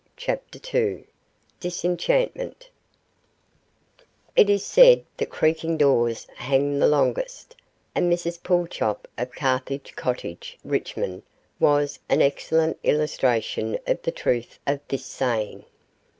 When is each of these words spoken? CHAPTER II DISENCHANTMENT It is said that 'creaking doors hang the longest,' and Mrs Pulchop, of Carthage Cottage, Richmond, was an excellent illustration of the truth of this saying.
CHAPTER 0.17 0.57
II 0.75 1.05
DISENCHANTMENT 1.59 2.71
It 4.35 4.49
is 4.49 4.65
said 4.65 5.05
that 5.17 5.29
'creaking 5.29 5.77
doors 5.77 6.25
hang 6.37 6.79
the 6.79 6.87
longest,' 6.87 7.55
and 7.93 8.11
Mrs 8.11 8.41
Pulchop, 8.41 9.07
of 9.15 9.31
Carthage 9.33 9.95
Cottage, 9.95 10.57
Richmond, 10.65 11.21
was 11.59 11.99
an 12.09 12.23
excellent 12.23 12.79
illustration 12.81 13.77
of 13.85 14.01
the 14.01 14.09
truth 14.11 14.57
of 14.65 14.79
this 14.87 15.05
saying. 15.05 15.65